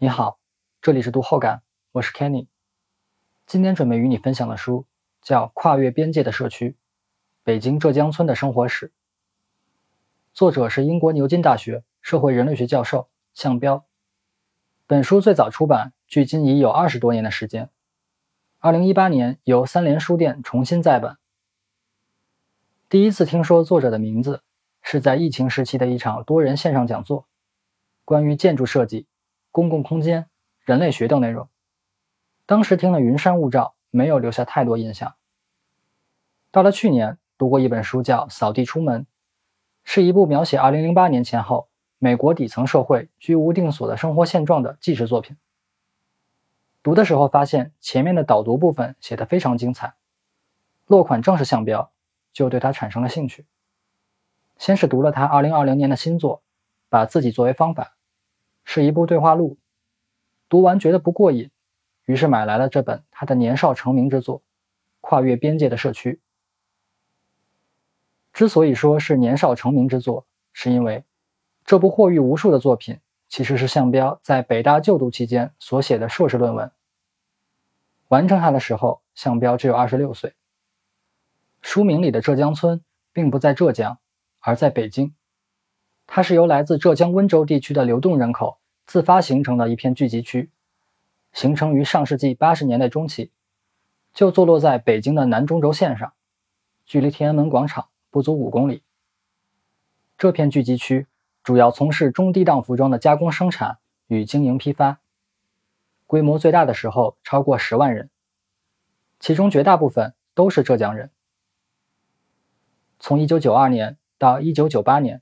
[0.00, 0.38] 你好，
[0.80, 2.46] 这里是读后感，我是 Kenny。
[3.48, 4.86] 今天准备与你分享的书
[5.20, 6.76] 叫《跨越边界的社区：
[7.42, 8.86] 北京浙江村的生活史》，
[10.32, 13.84] 作者是英国牛津大学社会人类学教授向彪。
[14.86, 17.68] 本书最早出版，距今已有二十多年的时间。
[18.60, 21.18] 二零一八年由三联书店重新再版。
[22.88, 24.44] 第一次听说作者的名字，
[24.80, 27.26] 是在疫情时期的一场多人线上讲座，
[28.04, 29.07] 关于建筑设计。
[29.58, 30.28] 公共空间、
[30.60, 31.48] 人类学等内容，
[32.46, 35.16] 当时听了云山雾罩，没有留下太多印象。
[36.52, 39.02] 到了去年，读过一本书，叫《扫地出门》，
[39.82, 41.66] 是一部描写2008年前后
[41.98, 45.36] 美国底层社会居无定所的生活现状的纪实作品。
[46.84, 49.94] 读的时候发现前面的导读部分写得非常精彩，
[50.86, 51.90] 落款正是向标，
[52.32, 53.44] 就对他产生了兴趣。
[54.56, 56.44] 先是读了他2020年的新作，
[56.88, 57.96] 把自己作为方法。
[58.70, 59.56] 是一部对话录，
[60.46, 61.50] 读完觉得不过瘾，
[62.04, 64.40] 于是买来了这本他的年少成名之作
[65.00, 66.12] 《跨越边界的社区》。
[68.34, 71.02] 之所以说是年少成名之作，是因为
[71.64, 76.70] 这部获誉无数的作品其实是向彪在北大就读期间所写的硕士论文。
[78.08, 80.34] 完成它的时候，向彪只有二十六岁。
[81.62, 83.98] 书名里的浙江村并不在浙江，
[84.40, 85.14] 而在北京。
[86.10, 90.50] 它是由来自浙江温州地区的流动人口自发形成的一片聚集区，
[91.34, 93.30] 形成于上世纪八十年代中期，
[94.14, 96.14] 就坐落在北京的南中轴线上，
[96.86, 98.82] 距离天安门广场不足五公里。
[100.16, 101.06] 这片聚集区
[101.44, 105.00] 主要从事中低档服装的加工生产与经营批发，
[106.06, 108.08] 规模最大的时候超过十万人，
[109.20, 111.10] 其中绝大部分都是浙江人。
[112.98, 115.20] 从一九九二年到一九九八年。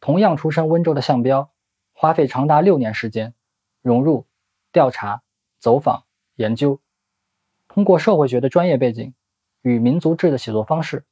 [0.00, 1.50] 同样出身温州的项彪，
[1.92, 3.34] 花费长达六年时间，
[3.82, 4.26] 融入、
[4.72, 5.22] 调查、
[5.58, 6.04] 走访、
[6.36, 6.80] 研究，
[7.68, 9.12] 通过社会学的专业背景
[9.60, 11.04] 与民族志的写作方式，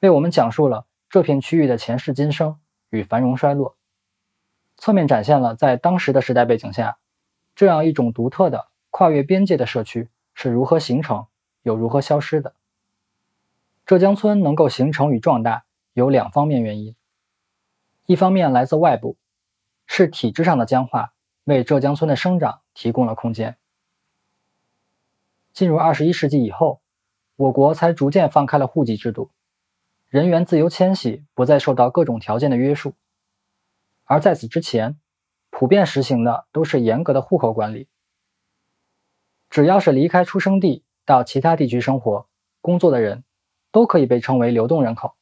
[0.00, 2.58] 为我们讲述了这片区域的前世今生
[2.88, 3.76] 与繁荣衰落，
[4.78, 6.96] 侧面展现了在当时的时代背景下，
[7.54, 11.26] 这样一种独特的跨越边界的社区是如何形成
[11.62, 12.54] 又如何消失的。
[13.84, 16.96] 浙江村能够形成与壮大，有两方面原因。
[18.06, 19.16] 一方面来自外部，
[19.86, 21.12] 是体制上的僵化
[21.44, 23.56] 为浙江村的生长提供了空间。
[25.52, 26.80] 进入二十一世纪以后，
[27.34, 29.30] 我国才逐渐放开了户籍制度，
[30.08, 32.94] 人员自由迁徙不再受到各种条件的约束。
[34.04, 34.98] 而在此之前，
[35.50, 37.88] 普遍实行的都是严格的户口管理。
[39.50, 42.28] 只要是离开出生地到其他地区生活、
[42.60, 43.24] 工作的人，
[43.72, 45.16] 都可以被称为流动人口。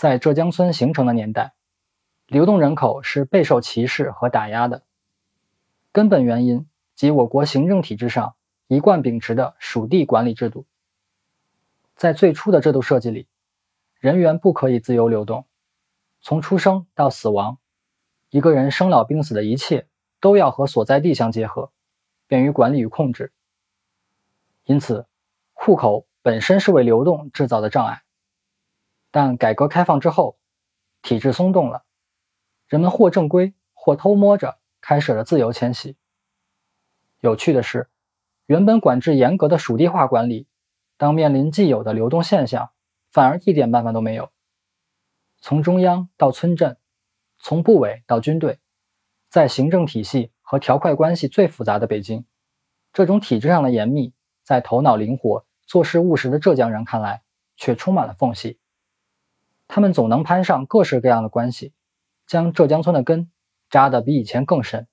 [0.00, 1.52] 在浙江村形成的年代，
[2.26, 4.82] 流动人口是备受歧视和打压的。
[5.92, 8.34] 根本原因即我国行政体制上
[8.66, 10.64] 一贯秉持的属地管理制度。
[11.96, 13.26] 在最初的制度设计里，
[13.98, 15.44] 人员不可以自由流动，
[16.22, 17.58] 从出生到死亡，
[18.30, 19.86] 一个人生老病死的一切
[20.18, 21.72] 都要和所在地相结合，
[22.26, 23.34] 便于管理与控制。
[24.64, 25.04] 因此，
[25.52, 28.02] 户口本身是为流动制造的障碍。
[29.10, 30.38] 但改革开放之后，
[31.02, 31.84] 体制松动了，
[32.66, 35.96] 人们或正规或偷摸着开始了自由迁徙。
[37.20, 37.88] 有趣的是，
[38.46, 40.46] 原本管制严格的属地化管理，
[40.96, 42.70] 当面临既有的流动现象，
[43.10, 44.30] 反而一点办法都没有。
[45.40, 46.76] 从中央到村镇，
[47.38, 48.58] 从部委到军队，
[49.28, 52.24] 在行政体系和条块关系最复杂的北京，
[52.92, 54.12] 这种体制上的严密，
[54.42, 57.22] 在头脑灵活、做事务实的浙江人看来，
[57.56, 58.58] 却充满了缝隙。
[59.72, 61.72] 他们总能攀上各式各样的关系，
[62.26, 63.30] 将浙江村的根
[63.70, 64.88] 扎得比以前更深。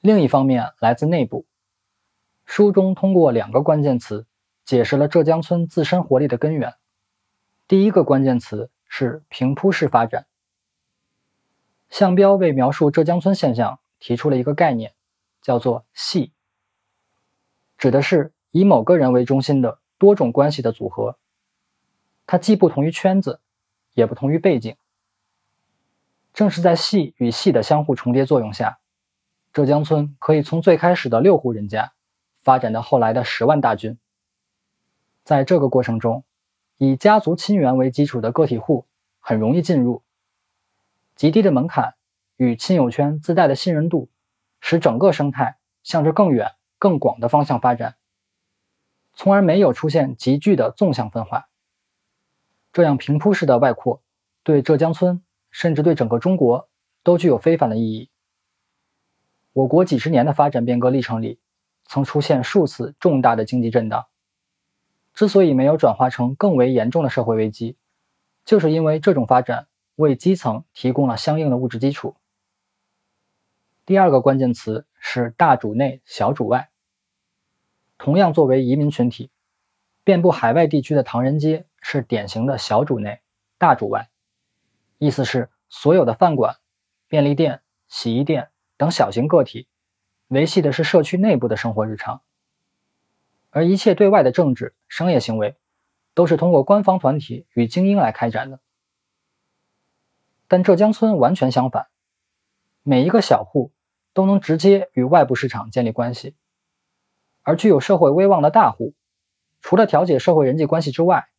[0.00, 1.46] 另一方面，来自内部，
[2.44, 4.26] 书中通过两个关键词
[4.64, 6.74] 解释了浙江村自身活力的根源。
[7.68, 10.26] 第一个关键词是平铺式发展。
[11.88, 14.92] 向彪为描述浙江村现象提出了一个概念，
[15.40, 16.32] 叫做“系”，
[17.78, 21.16] 指的是以某个人为中心的多种关系的组合。
[22.30, 23.40] 它既不同于圈子，
[23.94, 24.76] 也不同于背景。
[26.34, 28.80] 正是在系与系的相互重叠作用下，
[29.50, 31.94] 浙江村可以从最开始的六户人家，
[32.36, 33.98] 发展到后来的十万大军。
[35.24, 36.22] 在这个过程中，
[36.76, 38.84] 以家族亲缘为基础的个体户
[39.20, 40.02] 很容易进入，
[41.16, 41.94] 极低的门槛
[42.36, 44.10] 与亲友圈自带的信任度，
[44.60, 47.96] 使整个生态向着更远、更广的方向发展，
[49.14, 51.48] 从而没有出现急剧的纵向分化。
[52.78, 54.00] 这样平铺式的外扩，
[54.44, 55.20] 对浙江村，
[55.50, 56.68] 甚至对整个中国
[57.02, 58.08] 都具有非凡的意义。
[59.52, 61.40] 我国几十年的发展变革历程里，
[61.86, 64.06] 曾出现数次重大的经济震荡，
[65.12, 67.76] 之所以没有转化成更为严重的社会危机，
[68.44, 69.66] 就是因为这种发展
[69.96, 72.14] 为基层提供了相应的物质基础。
[73.84, 76.70] 第二个关键词是“大主内，小主外”。
[77.98, 79.32] 同样作为移民群体，
[80.04, 83.22] 遍布海外地区的唐人街是典型的小主内，
[83.56, 84.10] 大主外，
[84.98, 86.58] 意思是所有的饭馆、
[87.06, 89.68] 便利店、洗衣店等小型个体
[90.26, 92.20] 维系的是社区内部的生活日常，
[93.48, 95.56] 而一切对外的政治、商业行为
[96.12, 98.60] 都是通过官方团体与精英来开展的。
[100.46, 101.86] 但浙江村完全相反，
[102.82, 103.72] 每一个小户
[104.12, 106.36] 都能直接与外部市场建立关系。
[107.40, 108.92] 而具有社会威望的大户，
[109.62, 111.30] 除了调解社会人际关系之外，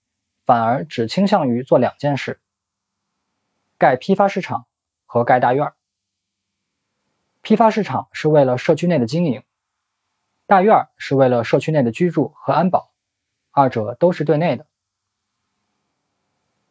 [0.49, 2.39] 反而只倾向于做两件事：
[3.77, 4.65] 盖批发市场
[5.05, 5.75] 和盖大院儿。
[7.43, 9.43] 批发市场是为了社区内的经营，
[10.47, 12.91] 大院儿是为了社区内的居住和安保，
[13.51, 14.65] 二者都是对内的。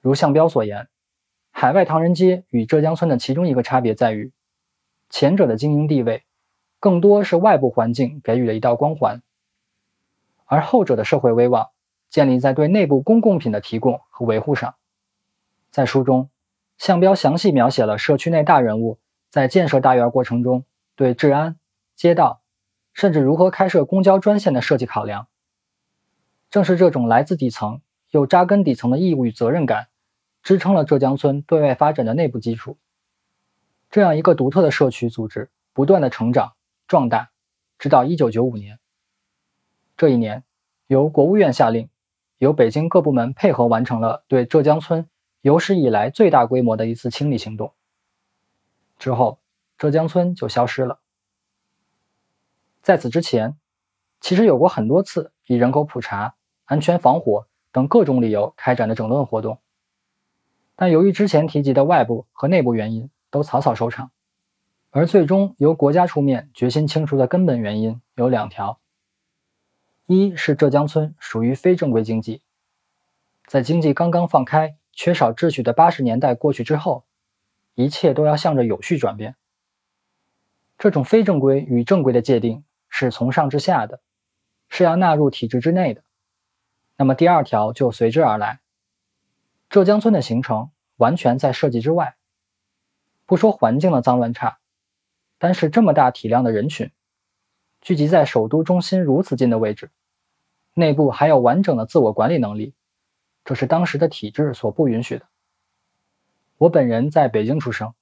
[0.01, 0.89] 如向彪所言，
[1.53, 4.33] 海外唐人街与浙江村的其中一个差别在于，
[5.09, 6.25] 前者的经营地位
[6.81, 9.23] 更多是外部环境给予的一道光环。
[10.47, 11.69] 而后者的社会威望
[12.11, 14.75] 建立在对内部公共品的提供和维护上。
[15.71, 16.31] 在书中，
[16.77, 18.99] 向彪详细描写了社区内大人物
[19.31, 20.65] 在建设大院过程中
[20.95, 21.59] 对治安、
[21.95, 22.41] 街道，
[22.93, 25.29] 甚至如何开设公交专线的设计考量。
[26.51, 29.89] 正是这种来自底层又扎根底层的义务与责任感，
[30.43, 32.79] 支撑了浙江村对外发展的内部基础。
[33.91, 36.55] 这样一个独特的社区组织不断的成长
[36.87, 37.31] 壮大，
[37.79, 38.79] 直到1995年。
[39.97, 40.45] 这一年，
[40.87, 41.91] 由国务院下令，
[42.39, 45.09] 由北京各部门配合完成了对浙江村
[45.41, 47.75] 有史以来最大规模的一次清理行动。
[48.99, 49.39] 之后，
[49.77, 51.01] 浙江村就消失了。
[52.83, 53.57] 在此之前，
[54.21, 59.59] 其实有过很多次以人口普查、安全防火等各种理由开展的整顿活动，
[60.75, 64.11] 但由于之前提及的外部和内部原因，都草草收场。
[64.91, 68.81] 而最终由国家出面决心清除的根本原因有两条。
[70.11, 72.41] 一是浙江村属于非正规经济，
[73.47, 77.05] 在经济刚刚放开、缺少秩序的八十年代过去之后，
[77.75, 79.37] 一切都要向着有序转变。
[80.79, 84.01] 这种非正规与正规的界定是从上至下的，
[84.71, 86.03] 是要纳入体制之内的。
[86.97, 88.61] 那么第二条就随之而来，
[89.69, 92.17] 浙江村的形成完全在设计之外。
[93.27, 94.59] 不说环境的脏乱差，
[95.37, 96.91] 单是这么大体量的人群，
[97.83, 99.91] 聚集在首都中心如此近的位置。
[100.79, 102.73] 内部还有完整的自我管理能力，
[103.45, 105.27] 这是当时的体制所不允许的。
[106.57, 107.95] 我本人在北京出生，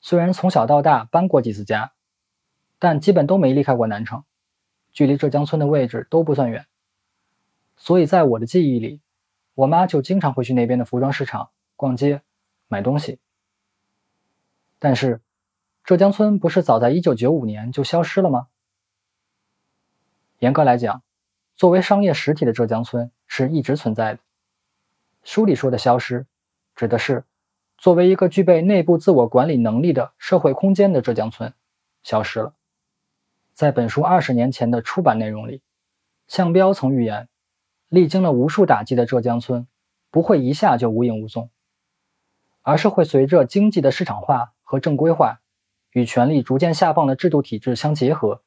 [0.00, 1.92] 虽然从小到大搬过几次家，
[2.78, 4.22] 但基本都没离开过南城，
[4.92, 6.66] 距离浙江村的位置都不算远。
[7.76, 9.00] 所以在我的记忆里，
[9.54, 12.22] 我妈就经常会去那边的服装市场逛街
[12.68, 13.18] 买东西。
[14.78, 15.20] 但是，
[15.82, 18.46] 浙江村不是早在1995年就消失了吗？
[20.38, 21.02] 严格来讲。
[21.56, 24.20] 作为商业实体的浙江村是一直存在的。
[25.22, 26.26] 书里说的消失，
[26.74, 27.24] 指的是
[27.78, 31.54] 作为一个具备内部自我管理能力的社会空间的浙江村
[32.02, 32.54] 消失了。
[33.52, 35.62] 在本书二十年前的出版内容里，
[36.26, 37.28] 向彪曾预言，
[37.88, 39.68] 历经了无数打击的浙江村
[40.10, 41.50] 不会一下就无影无踪，
[42.62, 45.40] 而是会随着经济的市场化和正规化，
[45.92, 48.42] 与权力逐渐下放的制度体制相结合，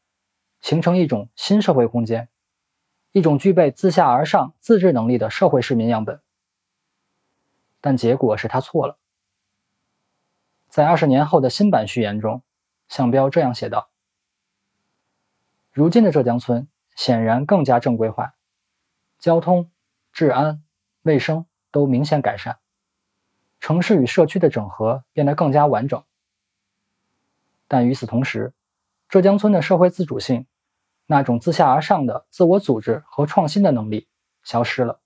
[0.59, 2.27] 形成一种新社会空间。
[3.11, 6.21] 一种具备自下而上自治能力的社会市民样本，
[7.81, 8.97] 但结果是他错了。
[10.69, 12.43] 在二十年后的新版序言中，
[12.87, 13.89] 向彪这样写道
[15.71, 18.35] ：“如今的浙江村显然更加正规化，
[19.17, 19.71] 交通、
[20.11, 20.61] 治安、
[21.01, 22.59] 卫生都明显改善，
[23.59, 26.03] 城市与社区的整合变得更加完整。
[27.67, 28.53] 但与此同时，
[29.09, 30.45] 浙江村的社会自主性。”
[31.07, 34.07] 那种自下而上的自我组织和创新的能力
[34.43, 34.99] 消失了。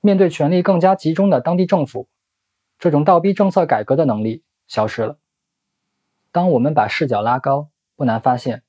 [0.00, 2.08] 面对权力更加集中的当地政府，
[2.78, 5.18] 这种倒逼政策改革的能力消失了。
[6.30, 8.62] 当我们把视角拉高，不难发现，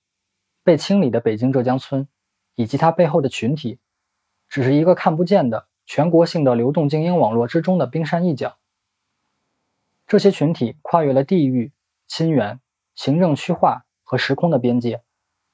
[0.64, 2.08] 被清理的北京浙江村
[2.56, 3.80] 以及它背后的群体，
[4.48, 8.58] 只是一个看不见的全国性的流动精英网络之中的冰山一角。
[10.08, 11.72] 这些群体跨越了地域、
[12.08, 12.60] 亲缘、
[12.96, 15.04] 行政区划和时空的边界。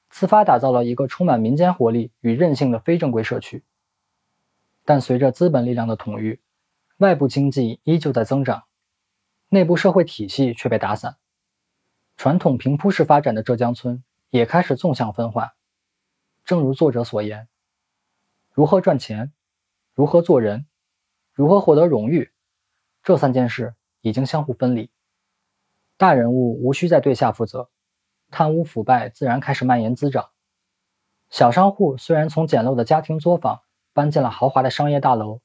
[0.08, 3.64] 自发打造了一个充满民间活力与韧性的非正规社区，
[4.84, 6.40] 但随着资本力量的统御，
[6.98, 8.64] 外部经济依旧在增长，
[9.48, 11.16] 内部社会体系却被打散。
[12.16, 15.54] 传统平铺式发展的浙江村也开始纵向分化。
[16.44, 17.48] 正如作者所言，
[18.54, 19.32] 如何赚钱，
[19.92, 20.66] 如何做人，
[21.34, 22.32] 如何获得荣誉，
[23.02, 24.90] 这三件事已经相互分离。
[25.98, 27.68] 大人物无需再对下负责，
[28.30, 30.30] 贪污腐败自然开始蔓延滋长。
[31.30, 35.40] 小商户虽然从简陋的家庭作坊搬进了豪华的商业大楼，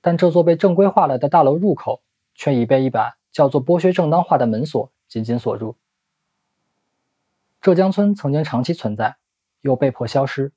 [0.00, 2.02] 但这座被正规化了的大楼入口
[2.34, 5.76] 却已被一把叫做“剥削正当化”的门锁紧紧锁住。
[7.60, 9.16] 浙江村曾经长期存在。
[9.62, 10.52] 又被迫消失，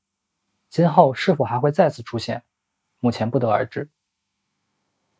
[0.69, 2.43] 今后是否还会再次出现，
[3.01, 3.89] 目前不得而知。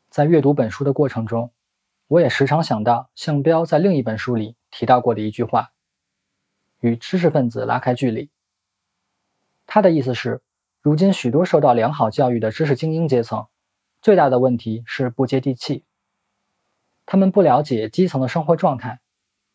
[0.08, 1.52] 在阅读本书的过程中，
[2.08, 5.73] 我也时常想到向彪在另一本书里提到过的一句话
[6.84, 8.30] ：“与知识分子拉开距离。”
[9.66, 10.42] 他的意思是，
[10.82, 13.48] 如今许多受到良好教育的知识精英阶层，
[14.02, 15.86] 最大的问题是不接地气。
[17.06, 19.00] 他们不了解基层的生活状态，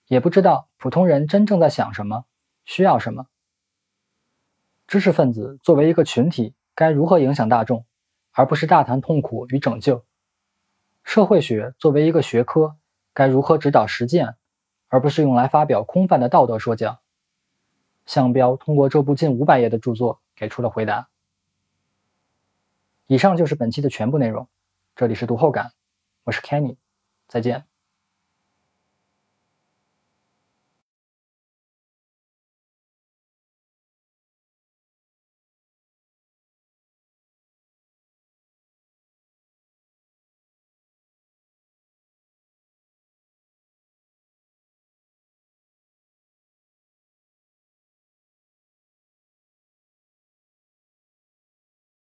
[0.07, 2.25] 也不知道普通人真正在想什么，
[2.65, 3.27] 需要什么。
[4.87, 7.85] 知识分子作为一个群体，该如何影响大众，
[8.33, 10.07] 而不是大谈痛苦与拯救？
[11.05, 12.77] 社会学作为一个学科，
[13.13, 14.37] 该如何指导实践，
[14.89, 17.01] 而不是用来发表空泛的道德说教？
[18.09, 21.11] 向彪通过这部近五百页的著作给出了回答。
[23.07, 24.49] 以上就是本期的全部内容，
[24.97, 25.73] 这里是读后感，
[26.25, 26.79] 我是 Kenny，
[27.29, 27.68] 再见。